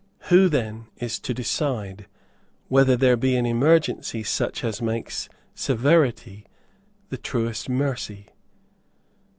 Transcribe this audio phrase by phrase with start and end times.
[0.29, 2.07] Who then is to decide
[2.69, 6.47] whether there be an emergency such as makes severity
[7.09, 8.25] the truest mercy?